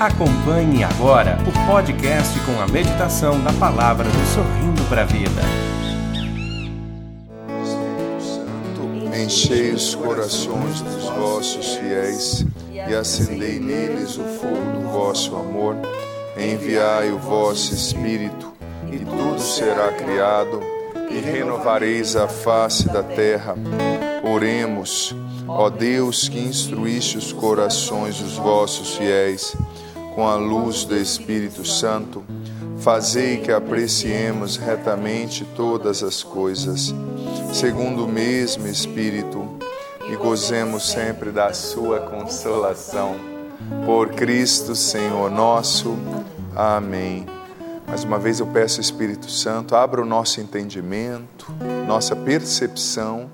[0.00, 5.42] Acompanhe agora o podcast com a meditação da palavra do Sorrindo para a Vida.
[8.18, 15.76] Santo, enchei os corações dos vossos fiéis e acendei neles o fogo do vosso amor.
[16.34, 18.54] Enviai o vosso Espírito
[18.90, 20.62] e tudo será criado
[21.10, 23.54] e renovareis a face da terra.
[24.22, 25.14] Oremos,
[25.46, 29.54] ó Deus que instruíste os corações dos vossos fiéis
[30.14, 32.24] com a luz do Espírito Santo,
[32.78, 36.94] fazei que apreciemos retamente todas as coisas,
[37.52, 39.48] segundo o mesmo Espírito,
[40.10, 43.16] e gozemos sempre da Sua consolação.
[43.84, 45.96] Por Cristo Senhor nosso.
[46.56, 47.26] Amém.
[47.86, 51.52] Mais uma vez eu peço, Espírito Santo, abra o nosso entendimento,
[51.86, 53.30] nossa percepção,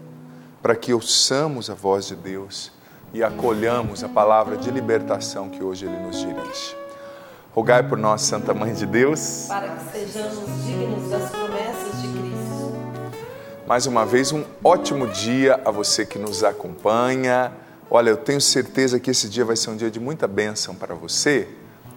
[0.62, 2.75] para que ouçamos a voz de Deus
[3.16, 6.76] e acolhamos a palavra de libertação que hoje Ele nos dirige.
[7.54, 12.74] Rogai por nós, Santa Mãe de Deus, para que sejamos dignos das promessas de Cristo.
[13.66, 17.52] Mais uma vez, um ótimo dia a você que nos acompanha.
[17.90, 20.94] Olha, eu tenho certeza que esse dia vai ser um dia de muita bênção para
[20.94, 21.48] você,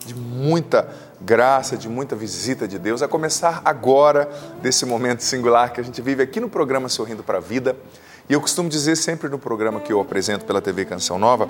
[0.06, 0.88] de muita
[1.20, 4.30] graça, de muita visita de Deus, a começar agora
[4.62, 7.75] desse momento singular que a gente vive aqui no programa Sorrindo para a Vida.
[8.30, 11.49] E eu costumo dizer sempre no programa que eu apresento pela TV Canção Nova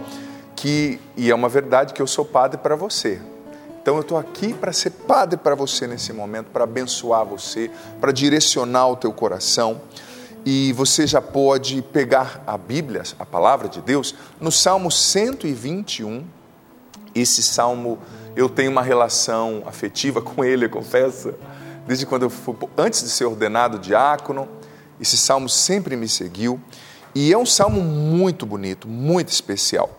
[0.55, 3.19] que, e é uma verdade, que eu sou padre para você.
[3.81, 7.69] Então eu estou aqui para ser padre para você nesse momento, para abençoar você,
[7.99, 9.81] para direcionar o teu coração.
[10.45, 16.25] E você já pode pegar a Bíblia, a palavra de Deus, no Salmo 121.
[17.13, 17.99] Esse salmo
[18.37, 21.33] eu tenho uma relação afetiva com ele, eu confesso.
[21.85, 24.47] Desde quando eu fui, antes de ser ordenado diácono,
[24.99, 26.59] esse salmo sempre me seguiu
[27.15, 29.89] e é um salmo muito bonito, muito especial.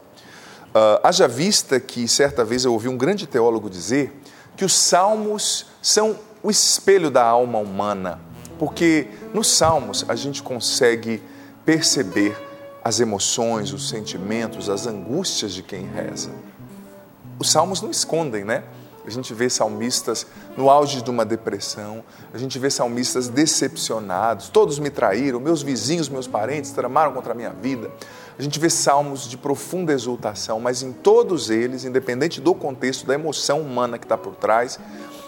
[0.69, 4.21] Uh, haja vista que certa vez eu ouvi um grande teólogo dizer
[4.57, 8.21] que os salmos são o espelho da alma humana,
[8.59, 11.23] porque nos salmos a gente consegue
[11.65, 12.37] perceber
[12.85, 16.31] as emoções, os sentimentos, as angústias de quem reza.
[17.39, 18.65] Os salmos não escondem, né?
[19.07, 24.79] A gente vê salmistas no auge de uma depressão, a gente vê salmistas decepcionados, todos
[24.79, 27.91] me traíram, meus vizinhos, meus parentes tramaram contra a minha vida.
[28.39, 33.15] A gente vê salmos de profunda exultação, mas em todos eles, independente do contexto, da
[33.15, 34.79] emoção humana que está por trás,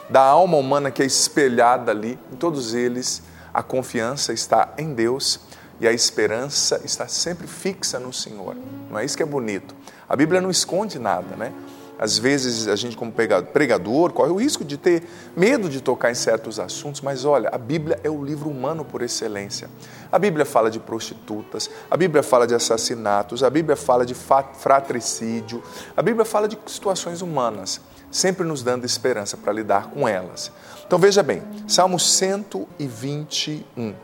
[0.09, 3.23] da alma humana que é espelhada ali, em todos eles
[3.53, 5.41] a confiança está em Deus
[5.79, 8.57] e a esperança está sempre fixa no Senhor.
[8.91, 9.75] Não é isso que é bonito.
[10.09, 11.53] A Bíblia não esconde nada, né?
[12.03, 15.05] Às vezes a gente, como pregador, corre o risco de ter
[15.37, 19.03] medo de tocar em certos assuntos, mas olha, a Bíblia é o livro humano por
[19.03, 19.71] excelência.
[20.11, 25.63] A Bíblia fala de prostitutas, a Bíblia fala de assassinatos, a Bíblia fala de fratricídio,
[25.97, 27.81] a Bíblia fala de situações humanas,
[28.11, 30.51] sempre nos dando esperança para lidar com elas.
[30.85, 33.95] Então veja bem, Salmo 121.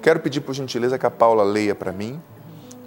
[0.00, 2.18] Quero pedir por gentileza que a Paula leia para mim,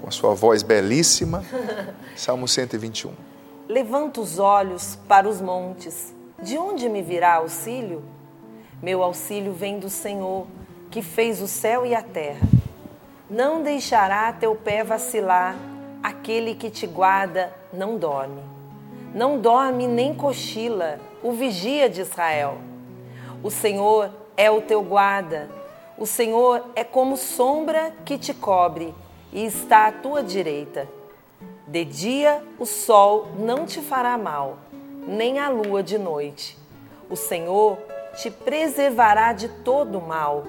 [0.02, 1.46] com a sua voz belíssima,
[2.18, 3.35] Salmo 121.
[3.68, 6.14] Levanta os olhos para os montes.
[6.40, 8.04] De onde me virá auxílio?
[8.80, 10.46] Meu auxílio vem do Senhor,
[10.92, 12.48] que fez o céu e a terra.
[13.28, 15.56] Não deixará teu pé vacilar,
[16.04, 18.44] aquele que te guarda não dorme.
[19.16, 22.60] Não dorme nem cochila, o vigia de Israel.
[23.42, 25.50] O Senhor é o teu guarda,
[25.98, 28.94] o Senhor é como sombra que te cobre
[29.34, 30.88] e está à tua direita.
[31.76, 34.60] De dia o sol não te fará mal,
[35.06, 36.58] nem a lua de noite.
[37.10, 37.78] O Senhor
[38.16, 40.46] te preservará de todo mal,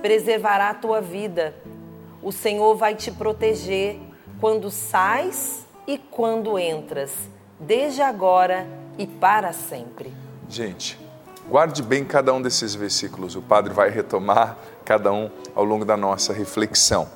[0.00, 1.56] preservará a tua vida.
[2.22, 3.98] O Senhor vai te proteger
[4.40, 7.10] quando sais e quando entras,
[7.58, 8.64] desde agora
[8.96, 10.14] e para sempre.
[10.48, 10.96] Gente,
[11.48, 13.34] guarde bem cada um desses versículos.
[13.34, 17.08] O padre vai retomar cada um ao longo da nossa reflexão.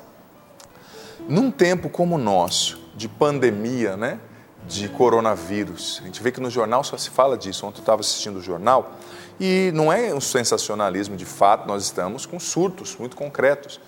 [1.28, 4.18] Num tempo como o nosso, de pandemia, né?
[4.66, 6.00] de coronavírus.
[6.02, 7.66] A gente vê que no jornal só se fala disso.
[7.66, 8.92] Ontem eu estava assistindo o jornal
[9.38, 13.80] e não é um sensacionalismo, de fato, nós estamos com surtos muito concretos.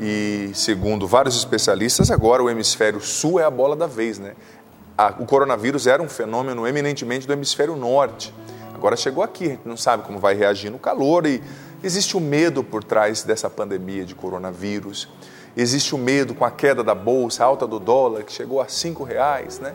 [0.00, 4.18] E, segundo vários especialistas, agora o hemisfério sul é a bola da vez.
[4.18, 4.34] Né?
[5.18, 8.32] o coronavírus era um fenômeno eminentemente do hemisfério norte.
[8.74, 11.42] Agora chegou aqui, a gente não sabe como vai reagir no calor e
[11.82, 15.08] existe o medo por trás dessa pandemia de coronavírus.
[15.56, 18.68] Existe o medo com a queda da bolsa, a alta do dólar, que chegou a
[18.68, 19.74] cinco reais, né?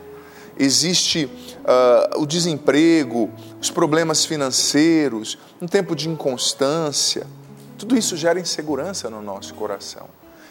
[0.57, 3.29] Existe uh, o desemprego,
[3.61, 7.25] os problemas financeiros, um tempo de inconstância.
[7.77, 10.07] Tudo isso gera insegurança no nosso coração.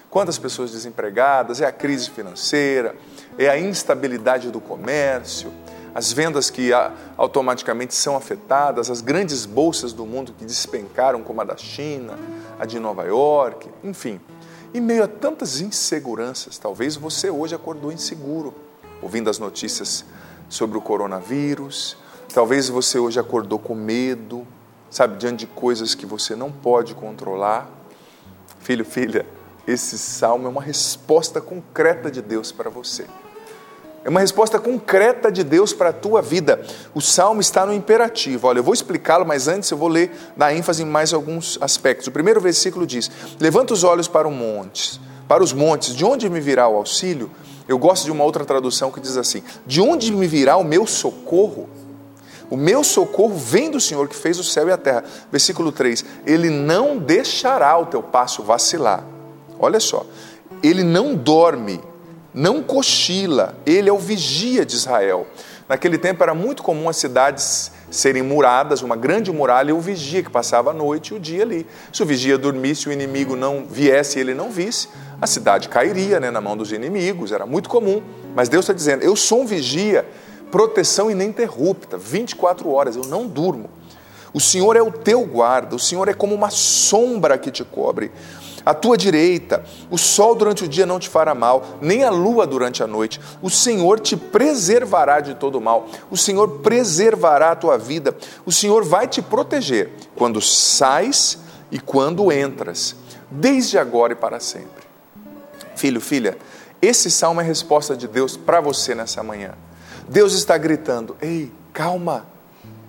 [0.09, 2.95] Quantas pessoas desempregadas, é a crise financeira,
[3.37, 5.53] é a instabilidade do comércio,
[5.95, 6.71] as vendas que
[7.17, 12.19] automaticamente são afetadas, as grandes bolsas do mundo que despencaram, como a da China,
[12.59, 14.19] a de Nova York, enfim.
[14.75, 18.55] Em meio a tantas inseguranças, talvez você hoje acordou inseguro,
[19.01, 20.05] ouvindo as notícias
[20.47, 21.97] sobre o coronavírus,
[22.35, 24.47] talvez você hoje acordou com medo,
[24.91, 27.71] sabe, diante de coisas que você não pode controlar.
[28.61, 29.25] Filho, filha,
[29.67, 33.07] esse salmo é uma resposta concreta de Deus para você.
[34.05, 36.61] É uma resposta concreta de Deus para a tua vida.
[36.95, 38.47] O salmo está no imperativo.
[38.47, 42.07] Olha, eu vou explicá-lo, mas antes eu vou ler, dar ênfase em mais alguns aspectos.
[42.07, 43.11] O primeiro versículo diz:
[43.41, 47.31] Levanta os olhos para, o montes, para os montes, de onde me virá o auxílio?
[47.67, 50.87] Eu gosto de uma outra tradução que diz assim: De onde me virá o meu
[50.87, 51.69] socorro?
[52.51, 55.05] O meu socorro vem do Senhor que fez o céu e a terra.
[55.31, 59.05] Versículo 3: Ele não deixará o teu passo vacilar.
[59.59, 60.07] Olha só,
[60.63, 61.81] ele não dorme
[62.39, 65.27] não cochila, ele é o vigia de Israel.
[65.69, 70.23] Naquele tempo era muito comum as cidades serem muradas, uma grande muralha, e o vigia
[70.23, 71.67] que passava a noite e o dia ali.
[71.93, 74.89] Se o vigia dormisse, o inimigo não viesse e ele não visse,
[75.21, 78.01] a cidade cairia né, na mão dos inimigos, era muito comum.
[78.37, 80.07] Mas Deus está dizendo: Eu sou um vigia,
[80.49, 83.69] proteção ininterrupta, 24 horas, eu não durmo.
[84.33, 88.13] O Senhor é o teu guarda, o Senhor é como uma sombra que te cobre
[88.69, 89.65] à tua direita.
[89.91, 93.19] O sol durante o dia não te fará mal, nem a lua durante a noite.
[93.41, 95.89] O Senhor te preservará de todo mal.
[96.11, 98.15] O Senhor preservará a tua vida.
[98.45, 101.39] O Senhor vai te proteger quando sais
[101.71, 102.95] e quando entras,
[103.31, 104.87] desde agora e para sempre.
[105.75, 106.37] Filho, filha,
[106.83, 109.53] esse salmo é a resposta de Deus para você nessa manhã.
[110.07, 112.27] Deus está gritando: Ei, calma.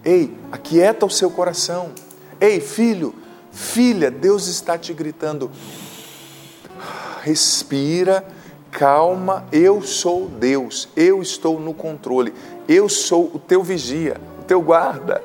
[0.04, 1.92] Ei, aquieta o seu coração.
[2.42, 3.14] Ei, filho,
[3.52, 5.52] Filha, Deus está te gritando:
[7.22, 8.26] respira,
[8.72, 12.34] calma, eu sou Deus, eu estou no controle,
[12.68, 15.22] eu sou o teu vigia, o teu guarda.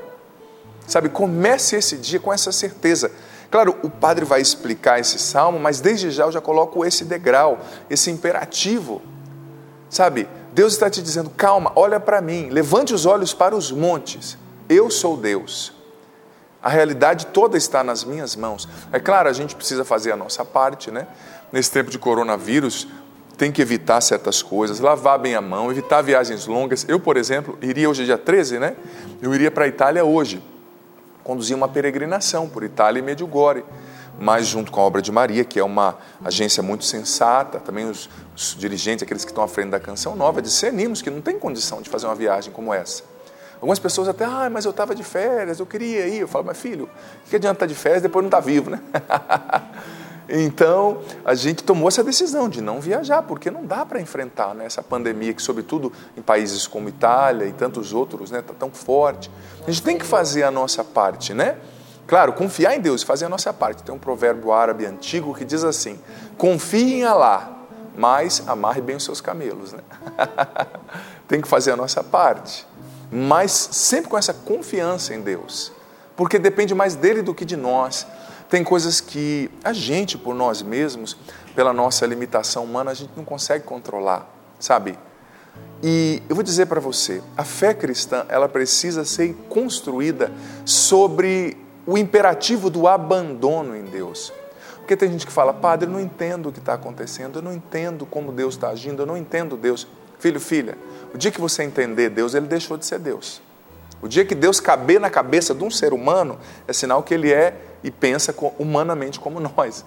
[0.87, 3.11] Sabe, comece esse dia com essa certeza.
[3.51, 7.61] Claro, o padre vai explicar esse salmo, mas desde já eu já coloco esse degrau,
[7.89, 9.01] esse imperativo.
[9.89, 14.37] Sabe, Deus está te dizendo: calma, olha para mim, levante os olhos para os montes.
[14.69, 15.74] Eu sou Deus.
[16.65, 18.67] A realidade toda está nas minhas mãos.
[18.91, 21.07] É claro, a gente precisa fazer a nossa parte, né?
[21.53, 22.89] Nesse tempo de coronavírus,
[23.37, 26.87] tem que evitar certas coisas, lavar bem a mão, evitar viagens longas.
[26.89, 28.77] Eu, por exemplo, iria hoje, dia 13, né?
[29.21, 30.43] Eu iria para a Itália hoje,
[31.23, 33.63] conduzir uma peregrinação por Itália e Medjugorje,
[34.19, 38.09] mas junto com a Obra de Maria, que é uma agência muito sensata, também os,
[38.35, 41.83] os dirigentes, aqueles que estão à frente da Canção Nova, discernimos que não tem condição
[41.83, 43.03] de fazer uma viagem como essa.
[43.65, 46.19] Algumas pessoas até, ah, mas eu estava de férias, eu queria ir.
[46.19, 46.87] Eu falo, mas filho,
[47.27, 48.79] o que adianta estar de férias depois não estar tá vivo, né?
[50.29, 54.67] então, a gente tomou essa decisão de não viajar, porque não dá para enfrentar né,
[54.67, 58.71] essa pandemia que, sobretudo em países como Itália e tantos outros, está né, tá tão
[58.71, 59.31] forte.
[59.67, 61.57] A gente tem que fazer a nossa parte, né?
[62.07, 63.83] Claro, confiar em Deus e fazer a nossa parte.
[63.83, 65.99] Tem um provérbio árabe antigo que diz assim:
[66.37, 67.51] confie em Alá,
[67.97, 69.73] mas amarre bem os seus camelos.
[69.73, 69.81] Né?
[71.27, 72.67] tem que fazer a nossa parte
[73.11, 75.73] mas sempre com essa confiança em Deus,
[76.17, 78.07] porque depende mais dele do que de nós.
[78.49, 81.17] Tem coisas que a gente, por nós mesmos,
[81.55, 84.29] pela nossa limitação humana, a gente não consegue controlar,
[84.61, 84.99] sabe?
[85.83, 90.33] E eu vou dizer para você, a fé cristã, ela precisa ser construída
[90.65, 91.57] sobre
[91.87, 94.33] o imperativo do abandono em Deus.
[94.79, 97.53] Porque tem gente que fala, padre, eu não entendo o que está acontecendo, eu não
[97.53, 99.87] entendo como Deus está agindo, eu não entendo Deus.
[100.19, 100.79] Filho, filha,
[101.15, 103.41] o dia que você entender Deus, ele deixou de ser Deus.
[104.03, 107.33] O dia que Deus caber na cabeça de um ser humano, é sinal que ele
[107.33, 109.85] é e pensa humanamente como nós.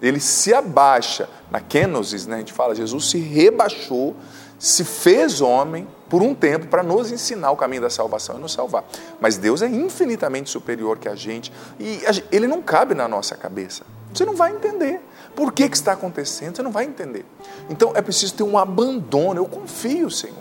[0.00, 1.28] Ele se abaixa.
[1.50, 4.16] Na Kenosis, né, a gente fala, Jesus se rebaixou,
[4.58, 8.52] se fez homem por um tempo para nos ensinar o caminho da salvação e nos
[8.52, 8.84] salvar.
[9.20, 12.00] Mas Deus é infinitamente superior que a gente e
[12.32, 13.84] ele não cabe na nossa cabeça.
[14.12, 15.00] Você não vai entender.
[15.36, 16.56] Por que, que está acontecendo?
[16.56, 17.24] Você não vai entender.
[17.68, 19.40] Então é preciso ter um abandono.
[19.40, 20.39] Eu confio, Senhor.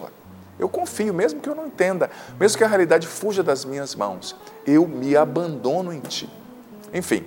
[0.59, 4.35] Eu confio, mesmo que eu não entenda, mesmo que a realidade fuja das minhas mãos,
[4.67, 6.29] eu me abandono em Ti.
[6.93, 7.25] Enfim,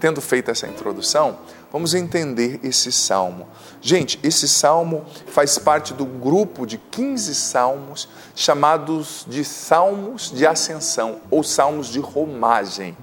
[0.00, 1.38] tendo feito essa introdução,
[1.70, 3.46] vamos entender esse salmo.
[3.80, 11.20] Gente, esse salmo faz parte do grupo de 15 salmos chamados de salmos de ascensão
[11.30, 12.96] ou salmos de romagem.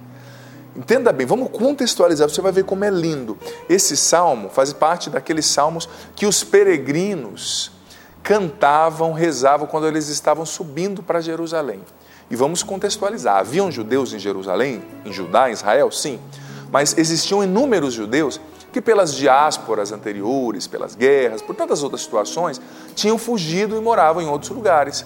[0.75, 3.38] Entenda bem, vamos contextualizar, você vai ver como é lindo.
[3.69, 7.71] Esse salmo faz parte daqueles salmos que os peregrinos
[8.24, 11.82] cantavam, rezavam quando eles estavam subindo para Jerusalém.
[12.30, 15.92] E vamos contextualizar: haviam judeus em Jerusalém, em Judá, em Israel?
[15.92, 16.20] Sim.
[16.72, 18.40] Mas existiam inúmeros judeus
[18.72, 22.62] que, pelas diásporas anteriores, pelas guerras, por tantas outras situações,
[22.94, 25.06] tinham fugido e moravam em outros lugares.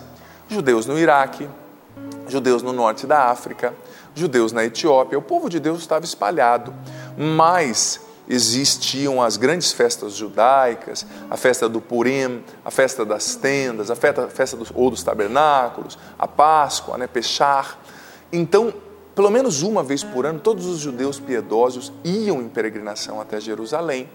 [0.50, 1.48] Judeus no Iraque,
[2.28, 3.74] judeus no norte da África,
[4.14, 5.18] judeus na Etiópia.
[5.18, 6.74] O povo de Deus estava espalhado,
[7.18, 8.02] mas
[8.34, 14.26] existiam as grandes festas judaicas, a festa do Purim, a festa das tendas, a festa,
[14.26, 17.80] a festa dos, ou dos tabernáculos, a Páscoa, né, Pechar.
[18.32, 18.74] Então,
[19.16, 24.10] pelo menos uma vez por ano, todos os judeus piedosos iam em peregrinação até Jerusalém,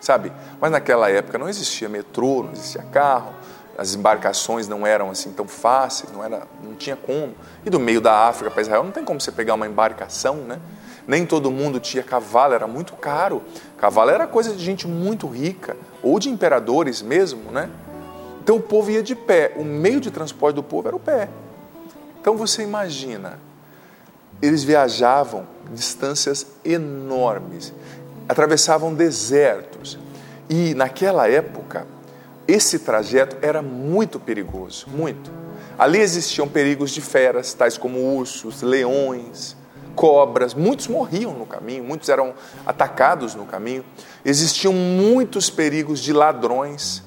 [0.00, 0.32] sabe?
[0.60, 3.34] Mas naquela época não existia metrô, não existia carro,
[3.76, 7.34] as embarcações não eram assim tão fáceis, não, era, não tinha como.
[7.64, 10.58] E do meio da África para Israel não tem como você pegar uma embarcação, né?
[11.06, 13.42] Nem todo mundo tinha cavalo, era muito caro.
[13.78, 17.70] Cavalo era coisa de gente muito rica, ou de imperadores mesmo, né?
[18.42, 21.28] Então o povo ia de pé, o meio de transporte do povo era o pé.
[22.20, 23.38] Então você imagina,
[24.42, 27.72] eles viajavam distâncias enormes,
[28.28, 29.98] atravessavam desertos.
[30.48, 31.86] E naquela época,
[32.48, 35.30] esse trajeto era muito perigoso, muito.
[35.78, 39.56] Ali existiam perigos de feras, tais como ursos, leões,
[39.94, 43.84] cobras, muitos morriam no caminho, muitos eram atacados no caminho.
[44.24, 47.02] Existiam muitos perigos de ladrões,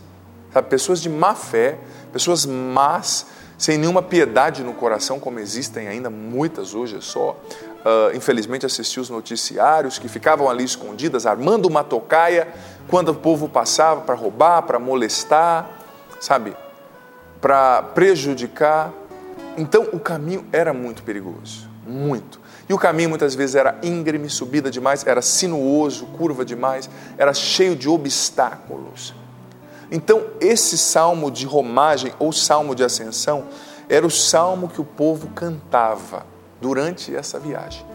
[0.52, 0.70] sabe?
[0.70, 1.78] pessoas de má fé,
[2.12, 3.26] pessoas más,
[3.58, 9.10] sem nenhuma piedade no coração, como existem ainda muitas hoje, só, uh, infelizmente, assistir os
[9.10, 12.48] noticiários que ficavam ali escondidas, armando uma tocaia
[12.88, 15.70] quando o povo passava para roubar, para molestar,
[16.20, 16.56] sabe?
[17.40, 18.92] Para prejudicar.
[19.58, 22.43] Então o caminho era muito perigoso, muito.
[22.68, 27.76] E o caminho muitas vezes era íngreme, subida demais, era sinuoso, curva demais, era cheio
[27.76, 29.14] de obstáculos.
[29.92, 33.46] Então, esse salmo de romagem ou salmo de ascensão
[33.90, 36.26] era o salmo que o povo cantava
[36.62, 37.86] durante essa viagem.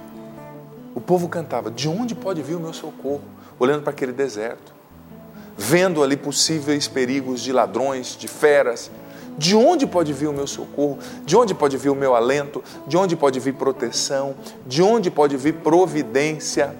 [0.94, 3.22] O povo cantava: De onde pode vir o meu socorro?
[3.58, 4.72] Olhando para aquele deserto,
[5.56, 8.90] vendo ali possíveis perigos de ladrões, de feras,
[9.38, 10.98] de onde pode vir o meu socorro?
[11.24, 12.62] De onde pode vir o meu alento?
[12.88, 14.34] De onde pode vir proteção?
[14.66, 16.74] De onde pode vir providência?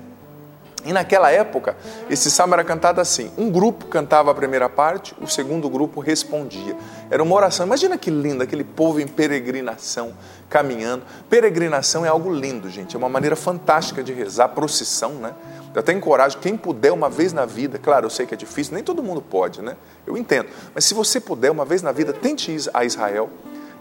[0.85, 1.77] E naquela época,
[2.09, 6.77] esse salmo era cantado assim: um grupo cantava a primeira parte, o segundo grupo respondia.
[7.11, 7.67] Era uma oração.
[7.67, 10.13] Imagina que lindo, aquele povo em peregrinação,
[10.49, 11.05] caminhando.
[11.29, 12.97] Peregrinação é algo lindo, gente.
[12.97, 15.35] É uma maneira fantástica de rezar, procissão, né?
[15.75, 18.75] Eu até encorajo quem puder uma vez na vida, claro, eu sei que é difícil,
[18.75, 19.77] nem todo mundo pode, né?
[20.07, 20.49] Eu entendo.
[20.75, 23.31] Mas se você puder uma vez na vida, tente ir a Israel,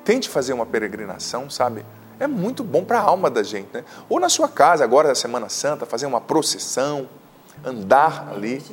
[0.03, 1.85] tente fazer uma peregrinação, sabe?
[2.19, 3.83] É muito bom para a alma da gente, né?
[4.09, 7.07] Ou na sua casa, agora na Semana Santa, fazer uma procissão,
[7.63, 8.63] andar ali.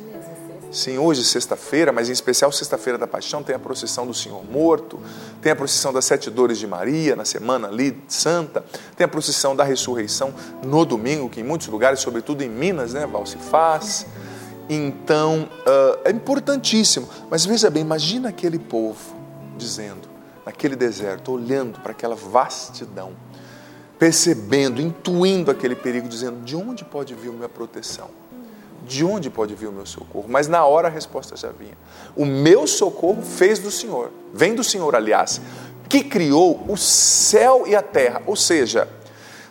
[0.75, 4.99] Sim, hoje sexta-feira, mas em especial sexta-feira da Paixão, tem a procissão do Senhor Morto,
[5.41, 8.61] tem a procissão das Sete Dores de Maria, na semana ali santa,
[8.93, 13.07] tem a procissão da Ressurreição no domingo, que em muitos lugares, sobretudo em Minas, né,
[13.07, 14.05] Val, se faz.
[14.67, 17.07] Então, uh, é importantíssimo.
[17.31, 19.15] Mas veja bem, imagina aquele povo
[19.57, 20.09] dizendo,
[20.45, 23.13] naquele deserto, olhando para aquela vastidão,
[23.97, 28.24] percebendo, intuindo aquele perigo, dizendo: de onde pode vir a minha proteção?
[28.85, 30.25] De onde pode vir o meu socorro?
[30.27, 31.77] Mas na hora a resposta já vinha.
[32.15, 35.41] O meu socorro fez do Senhor, vem do Senhor, aliás,
[35.89, 38.21] que criou o céu e a terra.
[38.25, 38.87] Ou seja,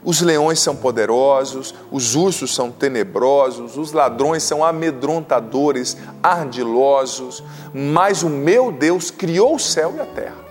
[0.05, 8.29] os leões são poderosos, os ursos são tenebrosos, os ladrões são amedrontadores, ardilosos, mas o
[8.29, 10.45] meu Deus criou o céu e a terra.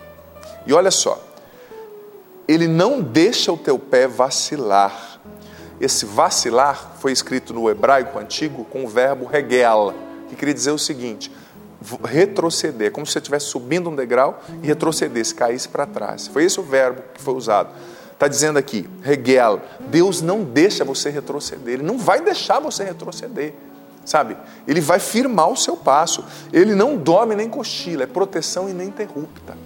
[0.66, 1.22] E olha só,
[2.48, 5.13] ele não deixa o teu pé vacilar.
[5.84, 9.94] Esse vacilar foi escrito no hebraico antigo com o verbo regel,
[10.30, 11.30] que queria dizer o seguinte:
[12.06, 16.28] retroceder, como se você estivesse subindo um degrau e retrocedesse, caísse para trás.
[16.28, 17.72] Foi esse o verbo que foi usado.
[18.14, 19.60] Está dizendo aqui, Hegel,
[19.90, 23.54] Deus não deixa você retroceder, Ele não vai deixar você retroceder,
[24.06, 24.38] sabe?
[24.66, 26.24] Ele vai firmar o seu passo,
[26.54, 29.58] Ele não dorme nem cochila, é proteção ininterrupta.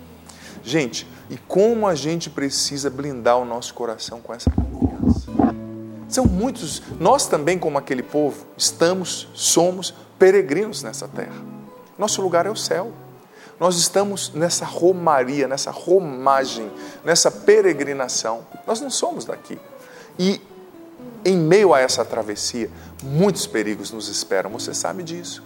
[0.63, 5.37] Gente, e como a gente precisa blindar o nosso coração com essa confiança?
[6.07, 11.35] São muitos, nós também, como aquele povo, estamos, somos peregrinos nessa terra.
[11.97, 12.91] Nosso lugar é o céu.
[13.59, 16.71] Nós estamos nessa romaria, nessa romagem,
[17.03, 18.45] nessa peregrinação.
[18.65, 19.59] Nós não somos daqui.
[20.17, 20.39] E
[21.25, 22.69] em meio a essa travessia,
[23.03, 25.43] muitos perigos nos esperam, você sabe disso.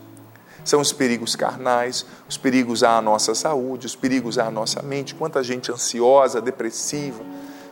[0.63, 5.15] São os perigos carnais, os perigos à nossa saúde, os perigos à nossa mente.
[5.15, 7.23] Quanta gente ansiosa, depressiva,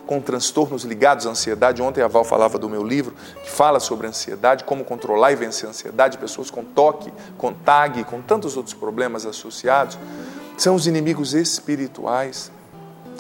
[0.09, 1.83] com transtornos ligados à ansiedade.
[1.83, 3.13] Ontem a Val falava do meu livro,
[3.43, 8.03] que fala sobre ansiedade, como controlar e vencer a ansiedade, pessoas com toque, com tag,
[8.05, 9.99] com tantos outros problemas associados.
[10.57, 12.51] São os inimigos espirituais.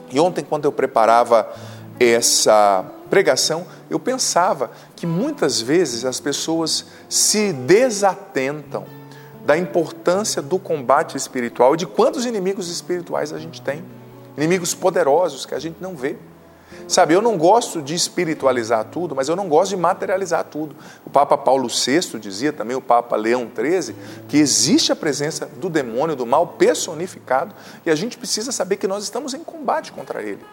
[0.09, 1.47] E ontem, quando eu preparava
[1.99, 8.83] essa pregação, eu pensava que muitas vezes as pessoas se desatentam
[9.45, 13.83] da importância do combate espiritual e de quantos inimigos espirituais a gente tem.
[14.35, 16.17] inimigos poderosos que a gente não vê.
[16.87, 20.75] Sabe, eu não gosto de espiritualizar tudo, mas eu não gosto de materializar tudo.
[21.05, 23.95] O Papa Paulo VI dizia também, o Papa Leão XIII,
[24.27, 27.53] que existe a presença do demônio, do mal personificado,
[27.85, 30.43] e a gente precisa saber que nós estamos em combate contra ele.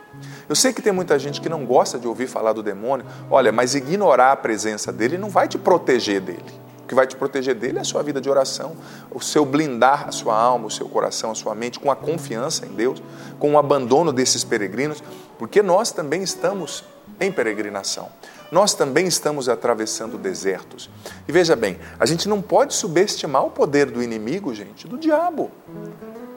[0.49, 3.51] Eu sei que tem muita gente que não gosta de ouvir falar do demônio, olha,
[3.51, 6.66] mas ignorar a presença dele não vai te proteger dele.
[6.87, 8.77] Que vai te proteger dele é a sua vida de oração,
[9.11, 12.65] o seu blindar a sua alma, o seu coração, a sua mente com a confiança
[12.65, 13.03] em Deus,
[13.39, 15.03] com o abandono desses peregrinos,
[15.39, 16.85] porque nós também estamos
[17.21, 18.09] em peregrinação.
[18.51, 20.89] Nós também estamos atravessando desertos.
[21.27, 25.51] E veja bem, a gente não pode subestimar o poder do inimigo, gente, do diabo.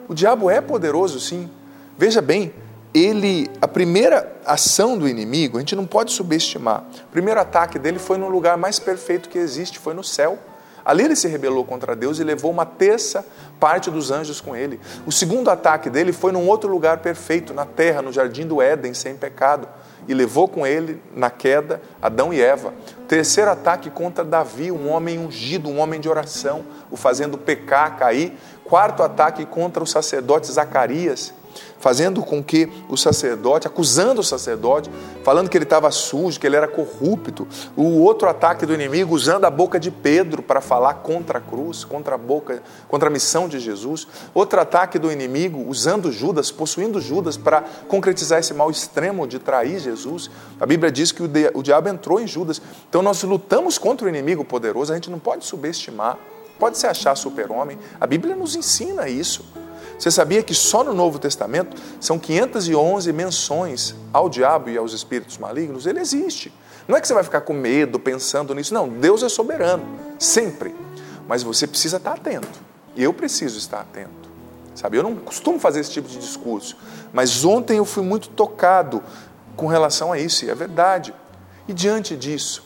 [0.08, 1.48] O diabo é poderoso, sim.
[1.96, 2.52] Veja bem,
[2.92, 6.84] ele, a primeira ação do inimigo, a gente não pode subestimar.
[7.04, 10.38] O primeiro ataque dele foi no lugar mais perfeito que existe, foi no céu.
[10.84, 13.24] Ali ele se rebelou contra Deus e levou uma terça
[13.60, 14.80] parte dos anjos com ele.
[15.06, 18.94] O segundo ataque dele foi num outro lugar perfeito, na terra, no jardim do Éden,
[18.94, 19.68] sem pecado,
[20.08, 22.72] e levou com ele, na queda, Adão e Eva.
[23.06, 28.32] Terceiro ataque contra Davi, um homem ungido, um homem de oração, o fazendo pecar, cair.
[28.64, 31.34] Quarto ataque contra o sacerdote Zacarias,
[31.78, 34.90] fazendo com que o sacerdote, acusando o sacerdote,
[35.24, 37.46] falando que ele estava sujo, que ele era corrupto.
[37.76, 41.84] O outro ataque do inimigo usando a boca de Pedro para falar contra a cruz,
[41.84, 44.06] contra a boca, contra a missão de Jesus.
[44.34, 49.78] Outro ataque do inimigo usando Judas, possuindo Judas para concretizar esse mal extremo de trair
[49.78, 50.30] Jesus.
[50.60, 52.60] A Bíblia diz que o, diabo entrou em Judas.
[52.88, 56.18] Então nós lutamos contra o inimigo poderoso, a gente não pode subestimar.
[56.58, 57.78] Pode se achar super-homem.
[57.98, 59.42] A Bíblia nos ensina isso.
[60.00, 65.36] Você sabia que só no Novo Testamento são 511 menções ao diabo e aos espíritos
[65.36, 65.84] malignos?
[65.84, 66.50] Ele existe.
[66.88, 68.88] Não é que você vai ficar com medo pensando nisso, não.
[68.88, 69.84] Deus é soberano,
[70.18, 70.74] sempre.
[71.28, 72.48] Mas você precisa estar atento.
[72.96, 74.30] E eu preciso estar atento.
[74.74, 76.78] Sabe, eu não costumo fazer esse tipo de discurso,
[77.12, 79.02] mas ontem eu fui muito tocado
[79.54, 81.12] com relação a isso, e é verdade.
[81.68, 82.64] E diante disso,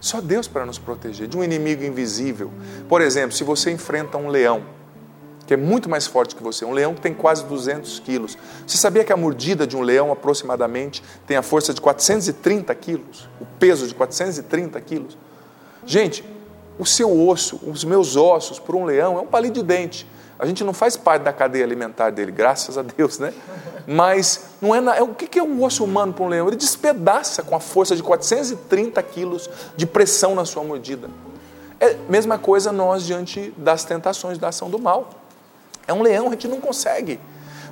[0.00, 2.50] só Deus para nos proteger de um inimigo invisível.
[2.88, 4.64] Por exemplo, se você enfrenta um leão,
[5.46, 6.64] que é muito mais forte que você.
[6.64, 8.36] Um leão que tem quase 200 quilos.
[8.66, 13.28] Você sabia que a mordida de um leão aproximadamente tem a força de 430 quilos?
[13.40, 15.18] O peso de 430 quilos?
[15.84, 16.24] Gente,
[16.78, 20.06] o seu osso, os meus ossos, por um leão, é um palito de dente.
[20.38, 23.32] A gente não faz parte da cadeia alimentar dele, graças a Deus, né?
[23.86, 26.48] Mas não é, na, é o que é um osso humano para um leão?
[26.48, 31.08] Ele despedaça com a força de 430 quilos de pressão na sua mordida.
[31.78, 35.10] É a mesma coisa nós diante das tentações da ação do mal.
[35.86, 37.18] É um leão, a gente não consegue.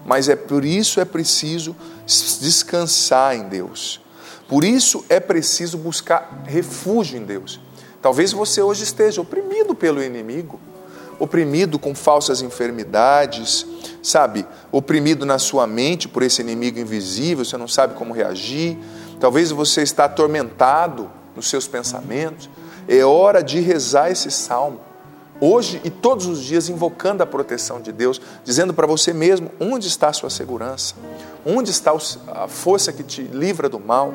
[0.05, 4.01] Mas é por isso é preciso descansar em Deus.
[4.49, 7.61] Por isso é preciso buscar refúgio em Deus.
[8.03, 10.59] Talvez você hoje esteja oprimido pelo inimigo,
[11.19, 13.67] oprimido com falsas enfermidades,
[14.03, 14.47] sabe?
[14.73, 18.77] Oprimido na sua mente por esse inimigo invisível, você não sabe como reagir.
[19.21, 22.49] Talvez você está atormentado nos seus pensamentos.
[22.89, 24.81] É hora de rezar esse salmo
[25.41, 29.89] hoje e todos os dias invocando a proteção de Deus, dizendo para você mesmo onde
[29.89, 30.95] está a sua segurança,
[31.45, 31.93] onde está
[32.29, 34.15] a força que te livra do mal.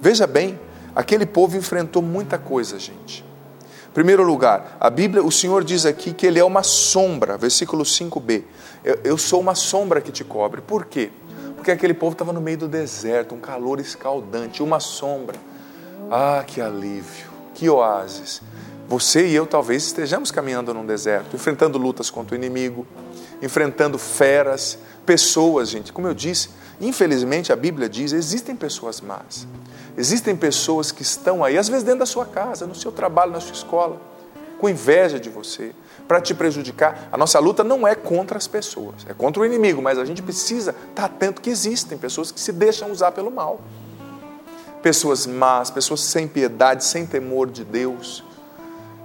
[0.00, 0.58] Veja bem,
[0.94, 3.24] aquele povo enfrentou muita coisa, gente.
[3.92, 8.42] Primeiro lugar, a Bíblia, o Senhor diz aqui que ele é uma sombra, versículo 5b.
[8.84, 10.60] Eu, eu sou uma sombra que te cobre.
[10.60, 11.12] Por quê?
[11.54, 15.38] Porque aquele povo estava no meio do deserto, um calor escaldante, uma sombra.
[16.10, 18.42] Ah, que alívio, que oásis.
[18.86, 22.86] Você e eu talvez estejamos caminhando num deserto, enfrentando lutas contra o inimigo,
[23.40, 25.90] enfrentando feras, pessoas, gente.
[25.92, 29.46] Como eu disse, infelizmente a Bíblia diz: existem pessoas más.
[29.96, 33.40] Existem pessoas que estão aí, às vezes dentro da sua casa, no seu trabalho, na
[33.40, 33.98] sua escola,
[34.58, 35.72] com inveja de você,
[36.06, 37.08] para te prejudicar.
[37.10, 40.20] A nossa luta não é contra as pessoas, é contra o inimigo, mas a gente
[40.20, 43.60] precisa estar atento que existem pessoas que se deixam usar pelo mal.
[44.82, 48.22] Pessoas más, pessoas sem piedade, sem temor de Deus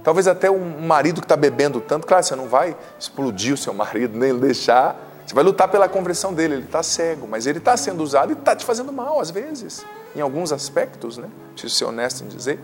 [0.02, 3.72] Talvez até um marido que está bebendo tanto, claro, você não vai explodir o seu
[3.74, 5.08] marido, nem deixar.
[5.26, 8.32] Você vai lutar pela conversão dele, ele está cego, mas ele está sendo usado e
[8.32, 9.84] está te fazendo mal às vezes,
[10.16, 11.28] em alguns aspectos, né?
[11.52, 12.58] Preciso ser honesto em dizer.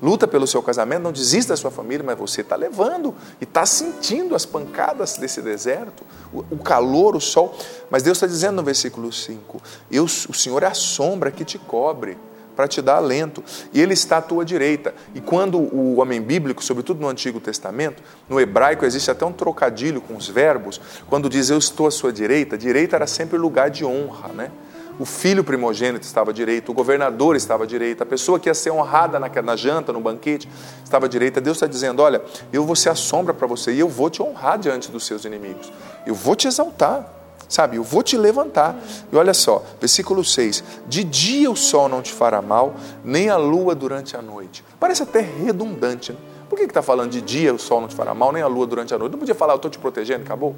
[0.00, 3.66] Luta pelo seu casamento, não desista da sua família, mas você está levando e está
[3.66, 7.56] sentindo as pancadas desse deserto, o, calor, o sol.
[7.90, 11.58] Mas Deus está dizendo no versículo 5: eu, O Senhor é a sombra que te
[11.58, 12.16] cobre
[12.58, 13.44] para te dar alento.
[13.72, 14.92] E ele está à tua direita.
[15.14, 20.00] E quando o homem bíblico, sobretudo no Antigo Testamento, no hebraico existe até um trocadilho
[20.00, 23.84] com os verbos, quando diz eu estou à sua direita, direita era sempre lugar de
[23.84, 24.50] honra, né?
[24.98, 28.54] O filho primogênito estava à direita, o governador estava à direita, a pessoa que ia
[28.54, 30.48] ser honrada na, na janta, no banquete,
[30.84, 31.40] estava à direita.
[31.40, 32.20] Deus está dizendo: Olha,
[32.52, 35.24] eu vou ser a sombra para você e eu vou te honrar diante dos seus
[35.24, 35.72] inimigos,
[36.04, 37.17] eu vou te exaltar.
[37.48, 38.76] Sabe, eu vou te levantar.
[39.10, 43.36] E olha só, versículo 6: De dia o sol não te fará mal, nem a
[43.36, 44.64] lua durante a noite.
[44.78, 46.18] Parece até redundante, né?
[46.48, 48.66] Por que está falando de dia o sol não te fará mal, nem a lua
[48.66, 49.12] durante a noite?
[49.12, 50.54] Não podia falar, eu estou te protegendo, acabou?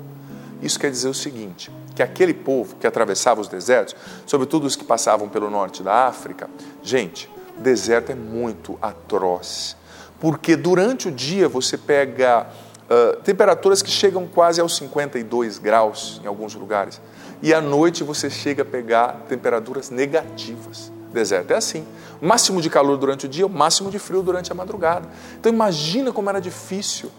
[0.63, 4.85] Isso quer dizer o seguinte: que aquele povo que atravessava os desertos, sobretudo os que
[4.85, 6.49] passavam pelo norte da África,
[6.83, 9.77] gente, deserto é muito atroz.
[10.21, 12.47] Porque durante o dia você pega
[12.91, 17.01] uh, temperaturas que chegam quase aos 52 graus em alguns lugares.
[17.41, 20.93] E à noite você chega a pegar temperaturas negativas.
[21.13, 21.87] Deserto é assim.
[22.21, 25.09] Máximo de calor durante o dia, máximo de frio durante a madrugada.
[25.39, 27.11] Então imagina como era difícil.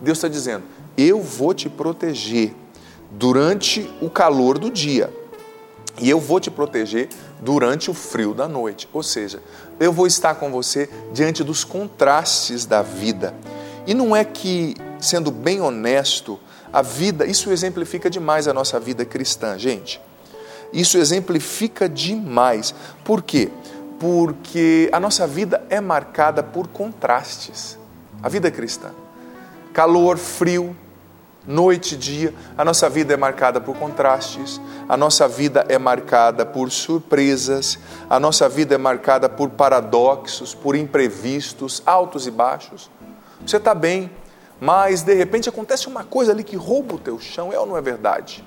[0.00, 0.64] Deus está dizendo:
[0.96, 2.54] Eu vou te proteger
[3.10, 5.10] durante o calor do dia.
[6.00, 7.08] E eu vou te proteger
[7.40, 8.88] durante o frio da noite.
[8.92, 9.40] Ou seja,
[9.78, 13.32] eu vou estar com você diante dos contrastes da vida.
[13.86, 14.74] E não é que,
[15.04, 16.38] sendo bem honesto,
[16.72, 20.00] a vida, isso exemplifica demais a nossa vida cristã, gente.
[20.72, 22.74] Isso exemplifica demais.
[23.04, 23.48] Por quê?
[24.00, 27.78] Porque a nossa vida é marcada por contrastes.
[28.22, 28.90] A vida cristã.
[29.72, 30.76] Calor, frio,
[31.46, 36.70] noite dia, a nossa vida é marcada por contrastes, a nossa vida é marcada por
[36.70, 42.90] surpresas, a nossa vida é marcada por paradoxos, por imprevistos, altos e baixos.
[43.46, 44.10] Você está bem,
[44.60, 47.76] mas de repente acontece uma coisa ali que rouba o teu chão, é ou não
[47.76, 48.44] é verdade?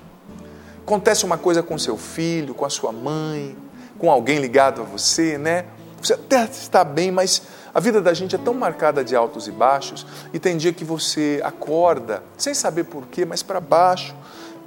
[0.84, 3.58] Acontece uma coisa com seu filho, com a sua mãe,
[3.98, 5.66] com alguém ligado a você, né?
[6.02, 7.42] Você até está bem, mas
[7.74, 10.86] a vida da gente é tão marcada de altos e baixos, e tem dia que
[10.86, 14.16] você acorda, sem saber porquê, mas para baixo,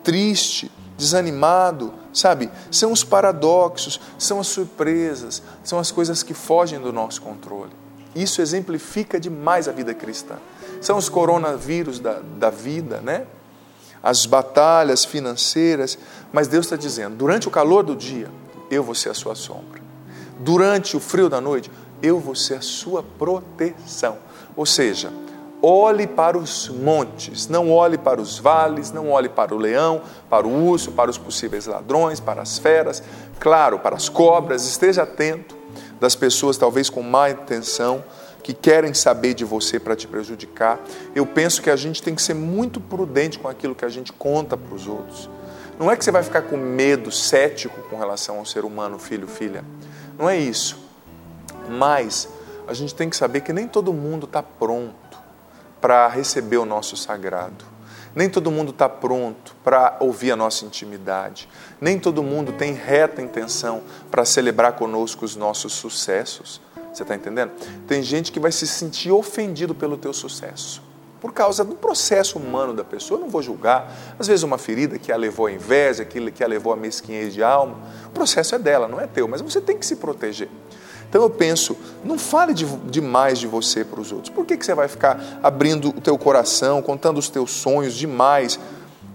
[0.03, 2.51] triste, desanimado, sabe?
[2.71, 7.73] São os paradoxos, são as surpresas, são as coisas que fogem do nosso controle.
[8.15, 10.37] Isso exemplifica demais a vida cristã.
[10.81, 13.27] São os coronavírus da, da vida, né?
[14.03, 15.99] As batalhas financeiras,
[16.33, 18.29] mas Deus está dizendo: durante o calor do dia,
[18.71, 19.81] eu vou ser a sua sombra.
[20.39, 21.71] Durante o frio da noite,
[22.03, 24.17] eu vou ser a sua proteção.
[24.57, 25.13] Ou seja,
[25.63, 30.47] olhe para os montes, não olhe para os vales, não olhe para o leão, para
[30.47, 33.03] o urso, para os possíveis ladrões, para as feras,
[33.39, 35.57] claro, para as cobras, esteja atento
[36.01, 38.03] das pessoas talvez com má intenção,
[38.43, 40.81] que querem saber de você para te prejudicar.
[41.15, 44.13] Eu penso que a gente tem que ser muito prudente com aquilo que a gente
[44.13, 45.29] conta para os outros.
[45.79, 49.27] Não é que você vai ficar com medo, cético com relação ao ser humano, filho,
[49.27, 49.65] filha.
[50.19, 50.79] Não é isso.
[51.69, 52.29] Mas
[52.67, 54.95] a gente tem que saber que nem todo mundo está pronto
[55.81, 57.65] para receber o nosso sagrado.
[58.15, 61.49] Nem todo mundo está pronto para ouvir a nossa intimidade.
[61.81, 66.61] Nem todo mundo tem reta intenção para celebrar conosco os nossos sucessos.
[66.93, 67.53] Você está entendendo?
[67.87, 70.83] Tem gente que vai se sentir ofendido pelo teu sucesso.
[71.21, 73.93] Por causa do processo humano da pessoa, eu não vou julgar.
[74.19, 77.43] Às vezes, uma ferida que a levou à inveja, que a levou à mesquinhez de
[77.43, 77.77] alma,
[78.07, 80.49] o processo é dela, não é teu, mas você tem que se proteger.
[81.11, 84.33] Então eu penso, não fale de, demais de você para os outros.
[84.33, 88.61] Por que, que você vai ficar abrindo o teu coração, contando os teus sonhos demais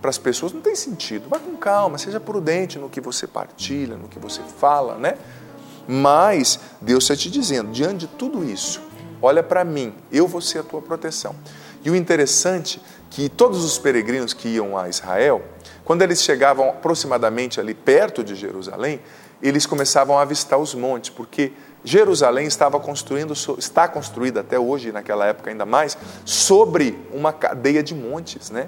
[0.02, 0.52] para as pessoas?
[0.52, 1.30] Não tem sentido.
[1.30, 5.16] Vá com calma, seja prudente no que você partilha, no que você fala, né?
[5.88, 8.82] Mas Deus está te dizendo, diante de tudo isso,
[9.22, 11.36] olha para mim, eu vou ser a tua proteção.
[11.84, 15.44] E o interessante que todos os peregrinos que iam a Israel,
[15.84, 19.00] quando eles chegavam aproximadamente ali perto de Jerusalém,
[19.42, 25.28] eles começavam a avistar os montes, porque Jerusalém estava construindo, está construída até hoje, naquela
[25.28, 25.96] época ainda mais,
[26.26, 28.68] sobre uma cadeia de montes, né?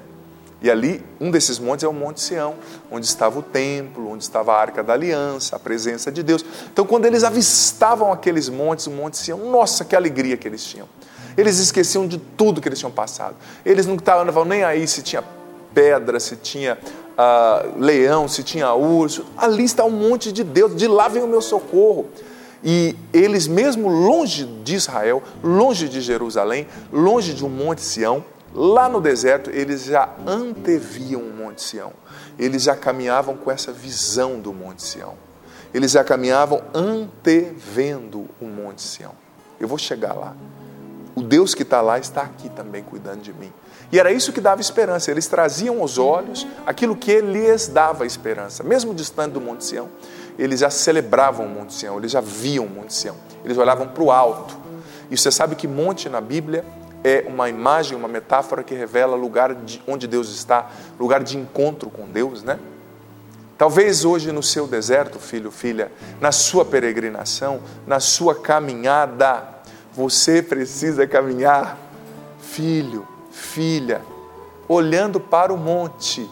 [0.62, 2.56] E ali, um desses montes é o Monte Sião,
[2.92, 6.44] onde estava o templo, onde estava a Arca da Aliança, a presença de Deus.
[6.72, 10.88] Então, quando eles avistavam aqueles montes, o Monte Sião, nossa, que alegria que eles tinham.
[11.38, 13.36] Eles esqueciam de tudo que eles tinham passado.
[13.64, 15.24] Eles não estavam nem aí se tinha
[15.74, 19.26] pedra, se tinha uh, leão, se tinha urso.
[19.38, 22.08] Ali está o monte de Deus, de lá vem o meu socorro.
[22.64, 28.88] E eles, mesmo longe de Israel, longe de Jerusalém, longe de um Monte Sião, lá
[28.90, 31.94] no deserto, eles já anteviam o Monte Sião.
[32.38, 35.16] Eles já caminhavam com essa visão do Monte Sião.
[35.74, 39.14] Eles já caminhavam antevendo o Monte Sião.
[39.60, 40.36] Eu vou chegar lá.
[41.16, 43.52] O Deus que está lá está aqui também cuidando de mim.
[43.92, 45.10] E era isso que dava esperança.
[45.10, 49.90] Eles traziam aos olhos aquilo que lhes dava esperança, mesmo distante do Monte Sião
[50.38, 54.04] eles já celebravam o Monte Sião, eles já viam o Monte Sião, eles olhavam para
[54.04, 54.58] o alto.
[55.10, 56.66] E você sabe que monte na Bíblia
[57.04, 61.90] é uma imagem, uma metáfora que revela lugar de, onde Deus está, lugar de encontro
[61.90, 62.60] com Deus, né?
[63.58, 69.44] Talvez hoje no seu deserto, filho, filha, na sua peregrinação, na sua caminhada,
[69.92, 71.76] você precisa caminhar,
[72.40, 74.02] filho, filha,
[74.68, 76.30] olhando para o monte,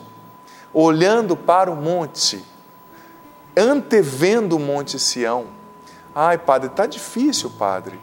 [0.71, 2.45] olhando para o monte,
[3.57, 5.47] antevendo o monte Sião.
[6.13, 7.99] Ai, padre, está difícil, padre.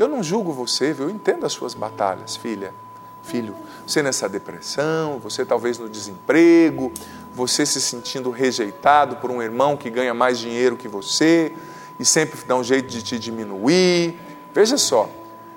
[0.00, 1.10] Eu não julgo você, viu?
[1.10, 2.72] Eu entendo as suas batalhas, filha,
[3.22, 3.54] filho.
[3.86, 6.90] Você nessa depressão, você talvez no desemprego,
[7.34, 11.52] você se sentindo rejeitado por um irmão que ganha mais dinheiro que você
[11.98, 14.18] e sempre dá um jeito de te diminuir.
[14.54, 15.06] Veja só,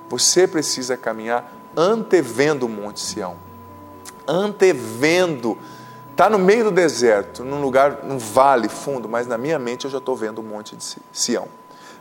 [0.09, 3.37] você precisa caminhar antevendo o Monte Sião.
[4.27, 5.57] Antevendo.
[6.11, 9.91] Está no meio do deserto, num lugar, num vale fundo, mas na minha mente eu
[9.91, 11.47] já estou vendo o Monte de Sião.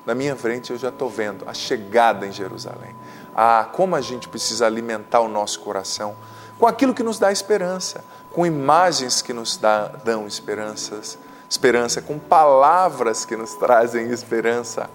[0.05, 2.95] Na minha frente eu já estou vendo a chegada em Jerusalém.
[3.35, 6.17] Ah, como a gente precisa alimentar o nosso coração
[6.59, 12.19] com aquilo que nos dá esperança, com imagens que nos dá, dão esperanças, esperança, com
[12.19, 14.88] palavras que nos trazem esperança.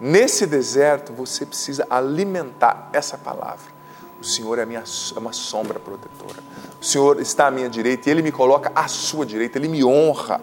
[0.00, 3.74] Nesse deserto, você precisa alimentar essa palavra.
[4.20, 4.82] O Senhor é, minha,
[5.14, 6.42] é uma sombra protetora.
[6.80, 9.84] O Senhor está à minha direita e Ele me coloca à sua direita, Ele me
[9.84, 10.40] honra.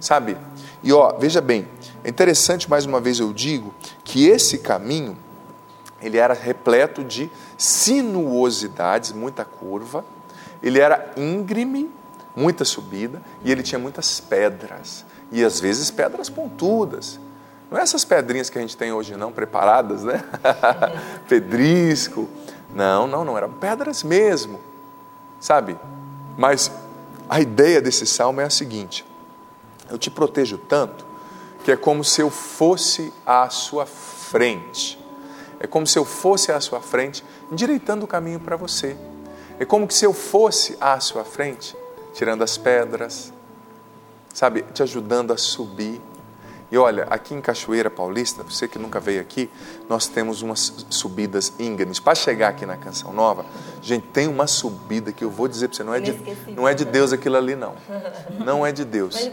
[0.00, 0.36] Sabe?
[0.82, 1.68] E ó, veja bem,
[2.04, 5.16] é interessante, mais uma vez eu digo, que esse caminho,
[6.00, 10.04] ele era repleto de sinuosidades, muita curva,
[10.62, 11.90] ele era íngreme,
[12.34, 17.18] muita subida, e ele tinha muitas pedras, e às vezes pedras pontudas.
[17.70, 20.24] Não é essas pedrinhas que a gente tem hoje, não, preparadas, né?
[21.28, 22.28] Pedrisco.
[22.74, 24.60] Não, não, não, eram pedras mesmo,
[25.38, 25.78] sabe?
[26.36, 26.70] Mas
[27.28, 29.04] a ideia desse salmo é a seguinte:
[29.90, 31.07] eu te protejo tanto
[31.64, 34.98] que é como se eu fosse à sua frente.
[35.60, 38.96] É como se eu fosse à sua frente, endireitando o caminho para você.
[39.58, 41.76] É como se eu fosse à sua frente,
[42.14, 43.32] tirando as pedras,
[44.32, 46.00] sabe, te ajudando a subir.
[46.70, 49.50] E olha, aqui em Cachoeira Paulista, você que nunca veio aqui,
[49.88, 51.98] nós temos umas subidas íngremes.
[51.98, 53.44] Para chegar aqui na Canção Nova,
[53.80, 56.12] gente, tem uma subida que eu vou dizer para você, não é, de,
[56.52, 57.74] não é de Deus aquilo ali, não.
[58.44, 59.28] Não é de Deus.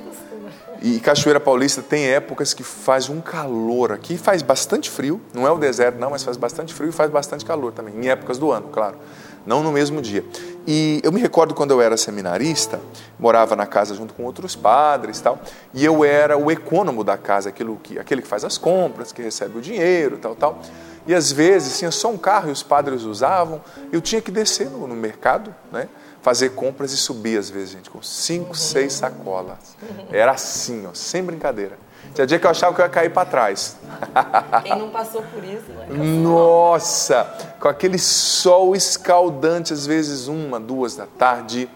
[0.81, 5.51] E Cachoeira Paulista tem épocas que faz um calor aqui, faz bastante frio, não é
[5.51, 8.51] o deserto não, mas faz bastante frio e faz bastante calor também, em épocas do
[8.51, 8.97] ano, claro
[9.45, 10.25] não no mesmo dia.
[10.67, 12.81] E eu me recordo quando eu era seminarista,
[13.19, 15.39] morava na casa junto com outros padres tal,
[15.73, 19.21] e eu era o econômico da casa, aquilo que, aquele que faz as compras, que
[19.21, 20.59] recebe o dinheiro, tal, tal.
[21.05, 24.69] E às vezes tinha só um carro e os padres usavam, eu tinha que descer
[24.69, 25.87] no, no mercado, né?
[26.25, 29.77] Fazer compras e subir às vezes, gente, com cinco, seis sacolas.
[30.11, 31.77] Era assim, ó, sem brincadeira.
[32.15, 33.77] Tinha dia que eu achava que eu ia cair para trás.
[34.63, 35.85] Quem não passou por isso, né?
[35.87, 41.69] Nossa, com aquele sol escaldante, às vezes uma, duas da tarde,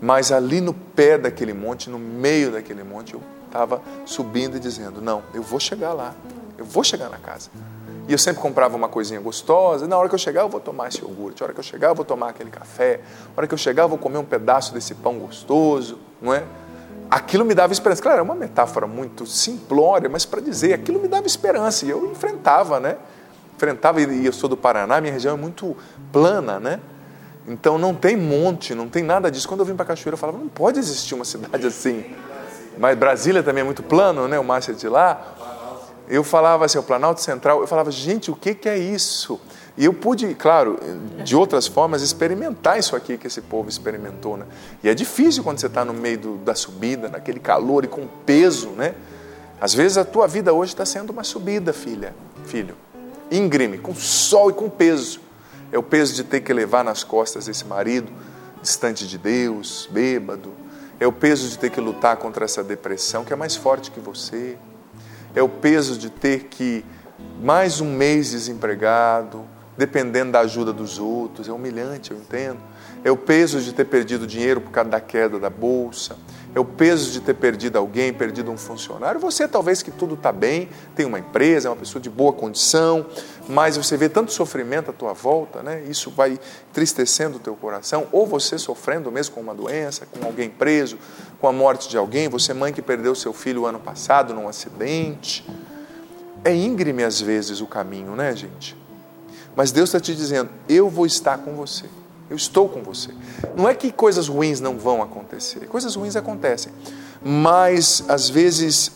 [0.00, 5.02] mas ali no pé daquele monte, no meio daquele monte, eu estava subindo e dizendo:
[5.02, 6.14] Não, eu vou chegar lá,
[6.56, 7.50] eu vou chegar na casa.
[8.10, 9.86] E eu sempre comprava uma coisinha gostosa.
[9.86, 11.40] Na hora que eu chegar, eu vou tomar esse iogurte.
[11.40, 12.98] Na hora que eu chegar, eu vou tomar aquele café.
[13.26, 16.42] Na hora que eu chegar, eu vou comer um pedaço desse pão gostoso, não é?
[17.08, 18.02] aquilo me dava esperança.
[18.02, 21.86] Claro, é uma metáfora muito simplória, mas para dizer, aquilo me dava esperança.
[21.86, 22.96] E eu enfrentava, né?
[23.54, 25.76] Enfrentava, e eu sou do Paraná, minha região é muito
[26.10, 26.80] plana, né?
[27.46, 29.46] Então não tem monte, não tem nada disso.
[29.46, 32.04] Quando eu vim para Cachoeira, eu falava, não pode existir uma cidade assim.
[32.76, 34.36] Mas Brasília também é muito plano, né?
[34.36, 35.36] O Márcio é de lá.
[36.10, 39.40] Eu falava assim, o Planalto Central, eu falava, gente, o que, que é isso?
[39.78, 40.76] E eu pude, claro,
[41.22, 44.36] de outras formas, experimentar isso aqui que esse povo experimentou.
[44.36, 44.44] Né?
[44.82, 48.08] E é difícil quando você está no meio do, da subida, naquele calor e com
[48.26, 48.94] peso, né?
[49.60, 52.12] Às vezes a tua vida hoje está sendo uma subida, filha,
[52.44, 52.74] filho.
[53.30, 55.20] Íngreme, com sol e com peso.
[55.70, 58.10] É o peso de ter que levar nas costas esse marido
[58.60, 60.52] distante de Deus, bêbado.
[60.98, 64.00] É o peso de ter que lutar contra essa depressão que é mais forte que
[64.00, 64.58] você.
[65.34, 66.84] É o peso de ter que
[67.42, 69.44] mais um mês desempregado,
[69.76, 72.58] dependendo da ajuda dos outros, é humilhante, eu entendo.
[73.02, 76.16] É o peso de ter perdido dinheiro por causa da queda da bolsa,
[76.54, 79.20] é o peso de ter perdido alguém, perdido um funcionário.
[79.20, 83.06] Você, talvez que tudo está bem, tem uma empresa, é uma pessoa de boa condição,
[83.48, 85.82] mas você vê tanto sofrimento à tua volta, né?
[85.88, 86.38] isso vai
[86.70, 90.98] entristecendo o teu coração, ou você sofrendo mesmo com uma doença, com alguém preso,
[91.40, 95.48] com a morte de alguém, você, mãe que perdeu seu filho ano passado num acidente.
[96.42, 98.76] É íngreme às vezes o caminho, né, gente?
[99.54, 101.84] Mas Deus está te dizendo: eu vou estar com você.
[102.30, 103.10] Eu estou com você.
[103.56, 105.66] Não é que coisas ruins não vão acontecer.
[105.66, 106.72] Coisas ruins acontecem.
[107.20, 108.92] Mas, às vezes,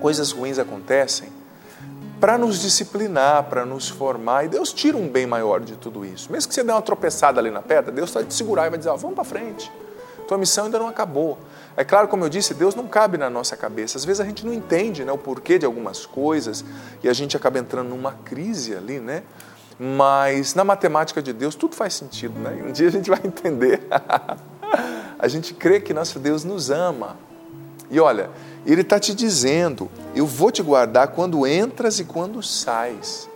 [0.00, 1.28] coisas ruins acontecem
[2.20, 4.44] para nos disciplinar, para nos formar.
[4.44, 6.32] E Deus tira um bem maior de tudo isso.
[6.32, 8.78] Mesmo que você dê uma tropeçada ali na pedra, Deus vai te segurar e vai
[8.78, 9.70] dizer: vamos para frente.
[10.26, 11.38] Tua missão ainda não acabou.
[11.76, 13.96] É claro, como eu disse, Deus não cabe na nossa cabeça.
[13.96, 16.64] Às vezes a gente não entende né, o porquê de algumas coisas
[17.02, 19.22] e a gente acaba entrando numa crise ali, né?
[19.78, 22.64] Mas na matemática de Deus tudo faz sentido, né?
[22.66, 23.80] Um dia a gente vai entender.
[25.18, 27.16] a gente crê que nosso Deus nos ama.
[27.90, 28.30] E olha,
[28.66, 33.28] Ele está te dizendo: eu vou te guardar quando entras e quando sais,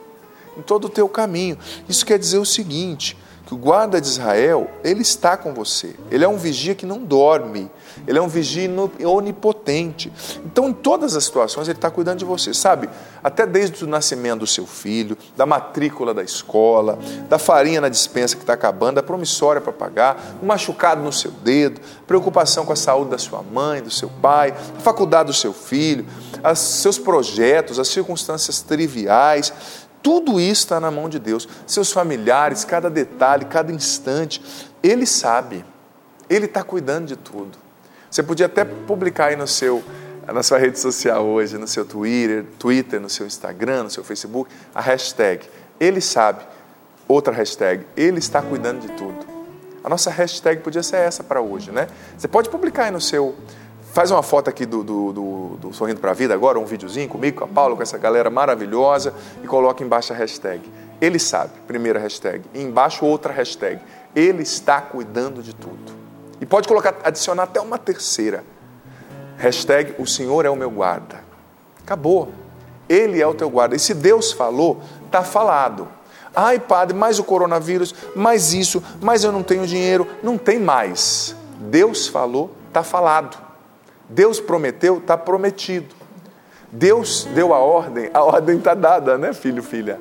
[0.57, 1.57] em todo o teu caminho.
[1.89, 5.95] Isso quer dizer o seguinte: que o guarda de Israel, ele está com você.
[6.11, 7.71] Ele é um vigia que não dorme.
[8.07, 8.71] Ele é um vigia
[9.05, 10.13] onipotente.
[10.45, 12.89] Então, em todas as situações, ele está cuidando de você, sabe?
[13.23, 18.37] Até desde o nascimento do seu filho, da matrícula da escola, da farinha na dispensa
[18.37, 22.77] que está acabando, da promissória para pagar, um machucado no seu dedo, preocupação com a
[22.77, 26.07] saúde da sua mãe, do seu pai, a faculdade do seu filho,
[26.51, 29.53] os seus projetos, as circunstâncias triviais.
[30.03, 31.49] Tudo isso está na mão de Deus.
[31.67, 34.43] Seus familiares, cada detalhe, cada instante,
[34.83, 35.65] Ele sabe.
[36.29, 37.62] Ele está cuidando de tudo.
[38.13, 39.83] Você podia até publicar aí no seu,
[40.31, 44.51] na sua rede social hoje, no seu Twitter, Twitter, no seu Instagram, no seu Facebook,
[44.75, 45.49] a hashtag
[45.81, 46.45] Ele sabe.
[47.09, 49.27] Outra hashtag, Ele está cuidando de tudo.
[49.83, 51.89] A nossa hashtag podia ser essa para hoje, né?
[52.19, 53.35] Você pode publicar aí no seu,
[53.95, 57.09] Faz uma foto aqui do, do, do, do Sorrindo para a Vida agora, um videozinho
[57.09, 60.63] comigo, com a Paula, com essa galera maravilhosa e coloca embaixo a hashtag.
[61.01, 62.43] Ele sabe, primeira hashtag.
[62.53, 63.81] E embaixo outra hashtag.
[64.15, 66.02] Ele está cuidando de tudo.
[66.43, 68.43] E pode colocar, adicionar até uma terceira.
[69.39, 71.21] Hashtag o Senhor é o meu guarda.
[71.81, 72.33] Acabou.
[72.89, 73.77] Ele é o teu guarda.
[73.77, 75.87] E se Deus falou, está falado.
[76.35, 80.05] Ai, padre, mais o coronavírus, mais isso, mas eu não tenho dinheiro.
[80.21, 81.37] Não tem mais.
[81.61, 83.39] Deus falou, está falado.
[84.09, 85.95] Deus prometeu, está prometido.
[86.73, 90.01] Deus deu a ordem, a ordem está dada, né, filho, filha?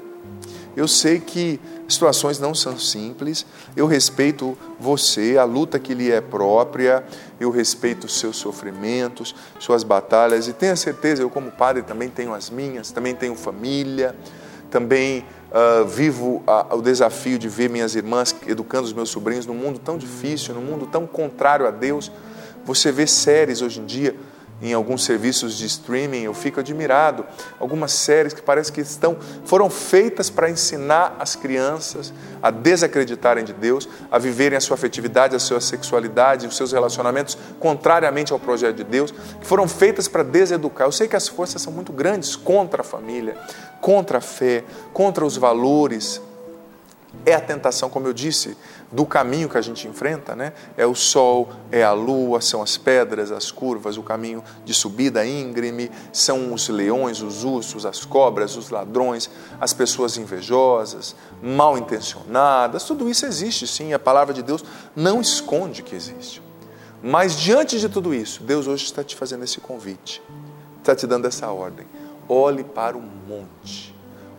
[0.76, 1.62] Eu sei que
[1.94, 7.04] situações não são simples, eu respeito você, a luta que lhe é própria,
[7.40, 12.34] eu respeito os seus sofrimentos, suas batalhas, e tenha certeza, eu, como padre, também tenho
[12.34, 14.16] as minhas, também tenho família,
[14.70, 19.54] também uh, vivo uh, o desafio de ver minhas irmãs educando os meus sobrinhos num
[19.54, 22.12] mundo tão difícil, num mundo tão contrário a Deus.
[22.66, 24.16] Você vê séries hoje em dia
[24.62, 27.26] em alguns serviços de streaming, eu fico admirado.
[27.60, 33.54] Algumas séries que parece que estão foram feitas para ensinar as crianças a desacreditarem de
[33.54, 38.78] Deus, a viverem a sua afetividade, a sua sexualidade, os seus relacionamentos contrariamente ao projeto
[38.78, 40.88] de Deus, que foram feitas para deseducar.
[40.88, 43.38] Eu sei que as forças são muito grandes contra a família,
[43.80, 46.22] contra a fé, contra os valores.
[47.26, 48.58] É a tentação, como eu disse,
[48.92, 50.54] do caminho que a gente enfrenta, né?
[50.76, 55.26] É o sol, é a lua, são as pedras, as curvas, o caminho de subida
[55.26, 62.86] íngreme, são os leões, os ursos, as cobras, os ladrões, as pessoas invejosas, mal intencionadas,
[62.86, 64.64] tudo isso existe sim, a palavra de Deus
[64.96, 66.42] não esconde que existe.
[67.04, 70.22] Mas diante de tudo isso, Deus hoje está te fazendo esse convite,
[70.80, 71.86] está te dando essa ordem.
[72.28, 73.91] Olhe para o monte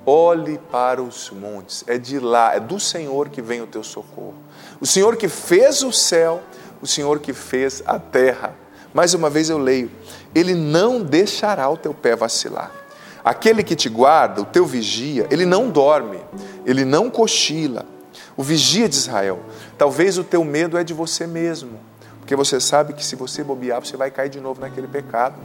[0.04, 4.34] Olhe para os montes, é de lá, é do Senhor que vem o teu socorro.
[4.80, 6.42] O Senhor que fez o céu,
[6.80, 8.52] o Senhor que fez a terra.
[8.92, 9.88] Mais uma vez eu leio:
[10.34, 12.72] Ele não deixará o teu pé vacilar.
[13.24, 16.18] Aquele que te guarda, o teu vigia, ele não dorme,
[16.66, 17.86] ele não cochila.
[18.36, 19.38] O vigia de Israel.
[19.78, 21.78] Talvez o teu medo é de você mesmo,
[22.18, 25.36] porque você sabe que se você bobear, você vai cair de novo naquele pecado.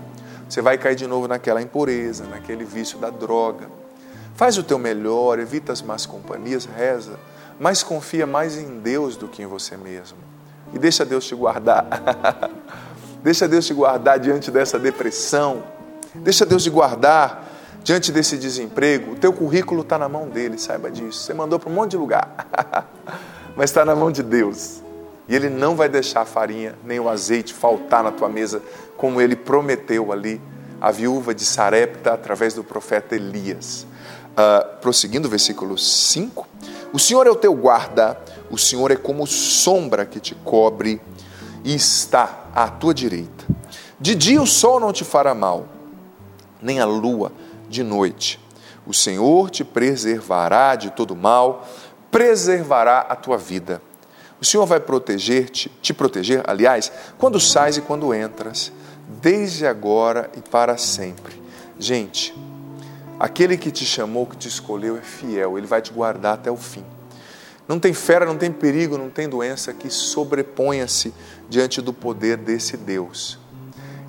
[0.49, 3.67] Você vai cair de novo naquela impureza, naquele vício da droga
[4.37, 7.19] Faz o teu melhor, evita as más companhias, reza,
[7.59, 10.19] mas confia mais em Deus do que em você mesmo.
[10.71, 11.87] E deixa Deus te guardar.
[13.23, 15.63] deixa Deus te guardar diante dessa depressão.
[16.13, 17.47] Deixa Deus te guardar
[17.83, 19.13] diante desse desemprego.
[19.13, 21.21] O teu currículo está na mão dele, saiba disso.
[21.23, 22.45] Você mandou para um monte de lugar,
[23.57, 24.83] mas está na mão de Deus.
[25.27, 28.61] E Ele não vai deixar a farinha nem o azeite faltar na tua mesa,
[28.97, 30.39] como Ele prometeu ali
[30.79, 33.87] a viúva de Sarepta através do profeta Elias.
[34.37, 36.47] Uh, prosseguindo, versículo 5:
[36.93, 38.19] O Senhor é o teu guarda,
[38.51, 41.01] o Senhor é como sombra que te cobre
[41.63, 43.45] e está à tua direita.
[43.99, 45.65] De dia o sol não te fará mal,
[46.61, 47.31] nem a lua
[47.67, 48.39] de noite.
[48.85, 51.67] O Senhor te preservará de todo mal,
[52.11, 53.81] preservará a tua vida.
[54.39, 58.71] O Senhor vai proteger-te, te proteger, aliás, quando sais e quando entras,
[59.19, 61.41] desde agora e para sempre.
[61.79, 62.35] Gente,
[63.19, 66.57] Aquele que te chamou, que te escolheu, é fiel, ele vai te guardar até o
[66.57, 66.83] fim.
[67.67, 71.13] Não tem fera, não tem perigo, não tem doença que sobreponha-se
[71.49, 73.39] diante do poder desse Deus.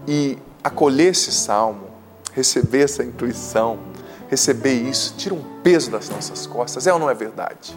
[0.07, 1.89] E acolher esse salmo,
[2.35, 3.79] receber essa intuição,
[4.29, 7.75] receber isso, tira um peso das nossas costas, é ou não é verdade?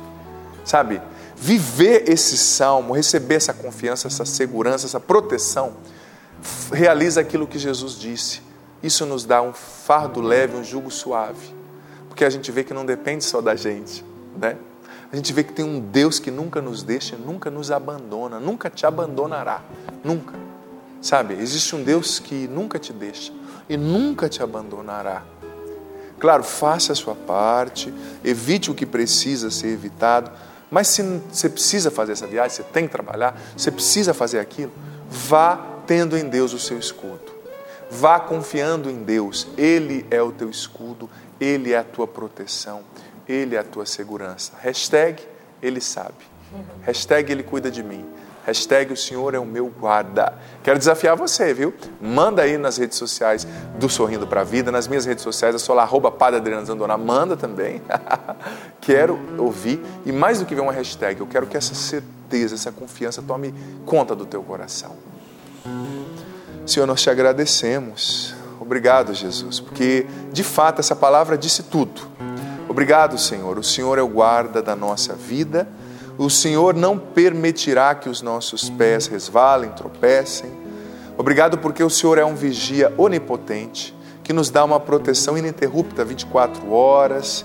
[0.66, 1.02] Sabe?
[1.36, 5.74] Viver esse salmo, receber essa confiança, essa segurança, essa proteção,
[6.72, 8.51] realiza aquilo que Jesus disse
[8.82, 11.54] isso nos dá um fardo leve, um jugo suave,
[12.08, 14.04] porque a gente vê que não depende só da gente,
[14.38, 14.58] né?
[15.12, 18.70] a gente vê que tem um Deus que nunca nos deixa, nunca nos abandona, nunca
[18.70, 19.62] te abandonará,
[20.04, 20.34] nunca.
[21.02, 23.34] Sabe, existe um Deus que nunca te deixa
[23.68, 25.24] e nunca te abandonará.
[26.18, 30.32] Claro, faça a sua parte, evite o que precisa ser evitado,
[30.70, 34.72] mas se você precisa fazer essa viagem, você tem que trabalhar, você precisa fazer aquilo,
[35.10, 37.31] vá tendo em Deus o seu escudo.
[37.94, 42.84] Vá confiando em Deus, Ele é o teu escudo, Ele é a tua proteção,
[43.28, 44.54] Ele é a tua segurança.
[44.62, 45.22] Hashtag
[45.62, 46.16] Ele sabe.
[46.84, 48.06] Hashtag Ele cuida de mim.
[48.46, 50.34] Hashtag o Senhor é o meu guarda.
[50.64, 51.74] Quero desafiar você, viu?
[52.02, 53.46] Manda aí nas redes sociais
[53.78, 56.12] do Sorrindo para a Vida, nas minhas redes sociais, eu sou lá, arroba
[56.66, 57.82] Zandona, manda também.
[58.82, 62.72] quero ouvir, e mais do que ver uma hashtag, eu quero que essa certeza, essa
[62.72, 63.54] confiança tome
[63.86, 64.96] conta do teu coração.
[66.72, 68.34] Senhor, nós te agradecemos.
[68.59, 72.01] Obrigado, Jesus, porque de fato essa palavra disse tudo.
[72.69, 73.57] Obrigado, Senhor.
[73.57, 75.67] O Senhor é o guarda da nossa vida
[76.17, 80.51] o Senhor não permitirá que os nossos pés resvalem, tropecem.
[81.17, 86.72] Obrigado porque o Senhor é um vigia onipotente que nos dá uma proteção ininterrupta 24
[86.72, 87.43] horas.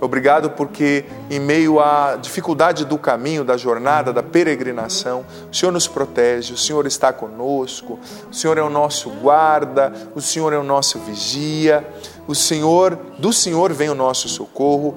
[0.00, 5.88] Obrigado porque, em meio à dificuldade do caminho, da jornada, da peregrinação, o Senhor nos
[5.88, 7.98] protege, o Senhor está conosco,
[8.30, 11.84] o Senhor é o nosso guarda, o Senhor é o nosso vigia,
[12.28, 14.96] o Senhor, do Senhor vem o nosso socorro.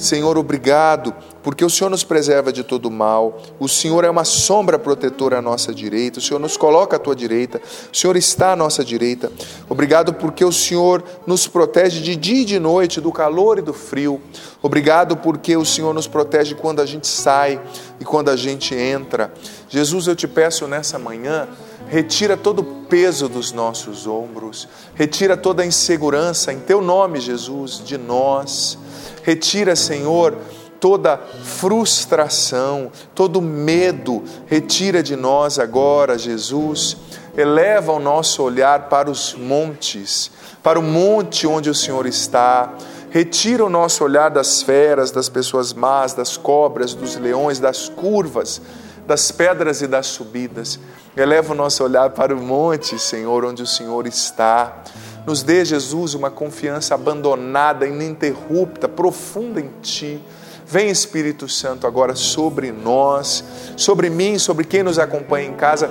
[0.00, 4.78] Senhor, obrigado, porque o Senhor nos preserva de todo mal, o Senhor é uma sombra
[4.78, 7.60] protetora à nossa direita, o Senhor nos coloca à tua direita,
[7.92, 9.30] o Senhor está à nossa direita.
[9.68, 13.74] Obrigado, porque o Senhor nos protege de dia e de noite, do calor e do
[13.74, 14.22] frio.
[14.62, 17.60] Obrigado, porque o Senhor nos protege quando a gente sai
[18.00, 19.30] e quando a gente entra.
[19.68, 21.46] Jesus, eu te peço nessa manhã,
[21.90, 27.82] retira todo o peso dos nossos ombros, retira toda a insegurança, em teu nome, Jesus,
[27.84, 28.78] de nós.
[29.24, 30.38] Retira, Senhor,
[30.78, 36.96] toda frustração, todo medo, retira de nós agora, Jesus.
[37.36, 40.30] Eleva o nosso olhar para os montes,
[40.62, 42.72] para o monte onde o Senhor está.
[43.10, 48.62] Retira o nosso olhar das feras, das pessoas más, das cobras, dos leões, das curvas,
[49.10, 50.78] das pedras e das subidas.
[51.16, 54.84] Eleva o nosso olhar para o monte, Senhor, onde o Senhor está.
[55.26, 60.22] Nos dê, Jesus, uma confiança abandonada, ininterrupta, profunda em Ti.
[60.64, 63.42] Vem Espírito Santo agora sobre nós,
[63.76, 65.90] sobre mim, sobre quem nos acompanha em casa.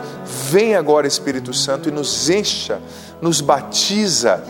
[0.49, 2.79] Vem agora Espírito Santo e nos encha,
[3.21, 4.41] nos batiza.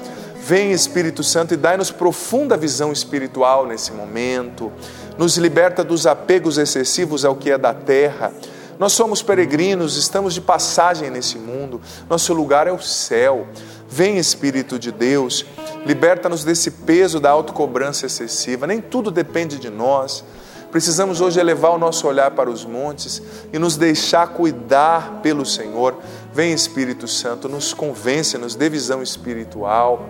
[0.43, 4.71] Vem Espírito Santo e dai-nos profunda visão espiritual nesse momento.
[5.17, 8.31] Nos liberta dos apegos excessivos ao que é da terra.
[8.79, 11.81] Nós somos peregrinos, estamos de passagem nesse mundo.
[12.09, 13.45] Nosso lugar é o céu.
[13.89, 15.45] Vem Espírito de Deus,
[15.85, 18.65] liberta-nos desse peso da autocobrança excessiva.
[18.65, 20.23] Nem tudo depende de nós.
[20.71, 23.21] Precisamos hoje elevar o nosso olhar para os montes
[23.51, 25.97] e nos deixar cuidar pelo Senhor.
[26.31, 30.07] Vem Espírito Santo, nos convence, nos dê visão espiritual,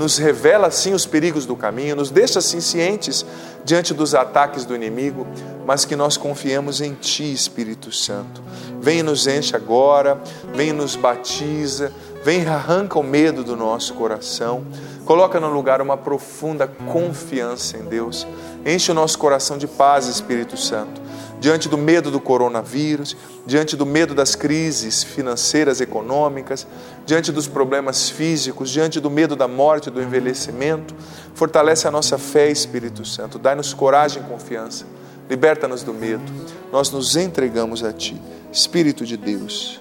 [0.00, 3.24] nos revela assim os perigos do caminho, nos deixa assim cientes
[3.64, 5.26] diante dos ataques do inimigo,
[5.66, 8.42] mas que nós confiemos em Ti, Espírito Santo.
[8.80, 10.18] Vem e nos enche agora,
[10.54, 11.92] vem e nos batiza,
[12.22, 14.62] Vem, arranca o medo do nosso coração,
[15.06, 18.26] coloca no lugar uma profunda confiança em Deus.
[18.64, 20.99] Enche o nosso coração de paz, Espírito Santo.
[21.40, 23.16] Diante do medo do coronavírus,
[23.46, 26.66] diante do medo das crises financeiras, econômicas,
[27.06, 30.94] diante dos problemas físicos, diante do medo da morte, do envelhecimento,
[31.34, 33.38] fortalece a nossa fé, Espírito Santo.
[33.38, 34.84] Dai-nos coragem e confiança.
[35.30, 36.30] Liberta-nos do medo.
[36.70, 38.20] Nós nos entregamos a Ti,
[38.52, 39.80] Espírito de Deus.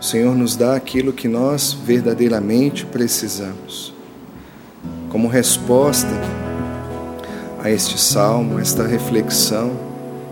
[0.00, 3.93] O Senhor nos dá aquilo que nós verdadeiramente precisamos.
[5.14, 6.10] Como resposta
[7.62, 9.70] a este salmo, esta reflexão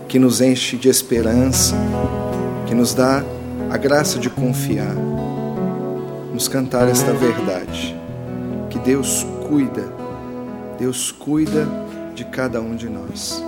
[0.09, 1.73] que nos enche de esperança,
[2.67, 3.23] que nos dá
[3.71, 4.93] a graça de confiar,
[6.33, 7.95] nos cantar esta verdade,
[8.69, 9.85] que Deus cuida,
[10.77, 11.65] Deus cuida
[12.13, 13.41] de cada um de nós.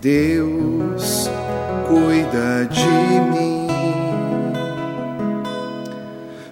[0.00, 1.28] Deus
[1.88, 2.86] cuida de
[3.32, 3.62] mim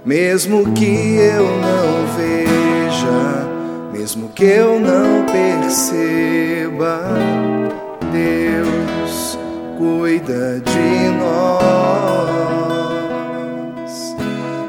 [0.05, 2.60] mesmo que eu não veja,
[3.93, 7.01] mesmo que eu não perceba,
[8.13, 9.39] Deus
[9.79, 11.51] cuida de nós.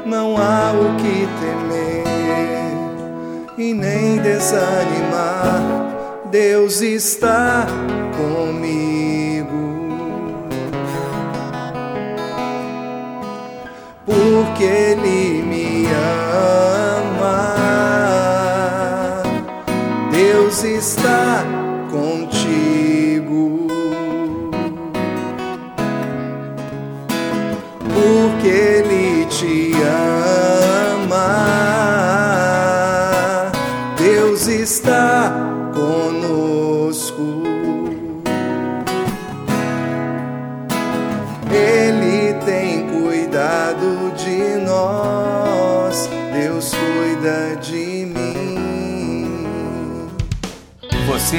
[0.06, 2.04] Não há o que temer
[3.58, 5.62] e nem desanimar,
[6.30, 7.66] Deus está
[8.16, 8.91] comigo.
[20.82, 21.21] está.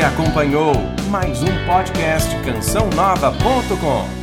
[0.03, 0.73] Acompanhou
[1.09, 4.22] mais um podcast cançãonova.com.